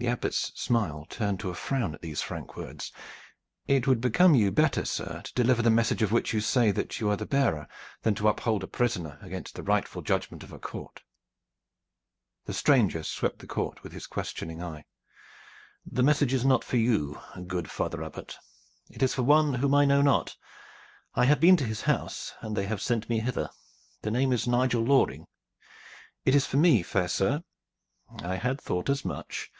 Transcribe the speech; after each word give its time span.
The 0.00 0.06
Abbot's 0.06 0.52
smile 0.54 1.06
turned 1.10 1.40
to 1.40 1.50
a 1.50 1.56
frown 1.56 1.92
at 1.92 2.02
these 2.02 2.22
frank 2.22 2.56
words. 2.56 2.92
"It 3.66 3.88
would 3.88 4.00
become 4.00 4.36
you 4.36 4.52
better, 4.52 4.84
sir, 4.84 5.22
to 5.24 5.34
deliver 5.34 5.60
the 5.60 5.70
message 5.70 6.02
of 6.02 6.12
which 6.12 6.32
you 6.32 6.40
say 6.40 6.70
that 6.70 7.00
you 7.00 7.10
are 7.10 7.16
the 7.16 7.26
bearer, 7.26 7.66
than 8.02 8.14
to 8.14 8.28
uphold 8.28 8.62
a 8.62 8.68
prisoner 8.68 9.18
against 9.22 9.56
the 9.56 9.64
rightful 9.64 10.02
judgment 10.02 10.44
of 10.44 10.52
a 10.52 10.58
court." 10.60 11.02
The 12.44 12.52
stranger 12.54 13.02
swept 13.02 13.40
the 13.40 13.48
court 13.48 13.82
with 13.82 13.90
his 13.92 14.06
questioning 14.06 14.62
eye. 14.62 14.84
"The 15.84 16.04
message 16.04 16.32
is 16.32 16.44
not 16.44 16.62
for 16.62 16.76
you, 16.76 17.18
good 17.48 17.68
father 17.68 18.04
Abbot. 18.04 18.36
It 18.88 19.02
is 19.02 19.14
for 19.14 19.24
one 19.24 19.54
whom 19.54 19.74
I 19.74 19.84
know 19.84 20.00
not. 20.00 20.36
I 21.16 21.24
have 21.24 21.40
been 21.40 21.56
to 21.56 21.64
his 21.64 21.80
house, 21.90 22.34
and 22.40 22.56
they 22.56 22.66
have 22.66 22.80
sent 22.80 23.10
me 23.10 23.18
hither. 23.18 23.50
The 24.02 24.12
name 24.12 24.32
is 24.32 24.46
Nigel 24.46 24.84
Loring." 24.84 25.26
"It 26.24 26.36
is 26.36 26.46
for 26.46 26.56
me, 26.58 26.84
fair 26.84 27.08
sir." 27.08 27.42
"I 28.22 28.36
had 28.36 28.60
thought 28.60 28.88
as 28.88 29.04
much. 29.04 29.50